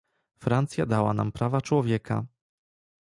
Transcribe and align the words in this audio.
Francja 0.43 0.85
dała 0.85 1.13
nam 1.13 1.31
prawa 1.31 1.61
człowieka 1.61 2.25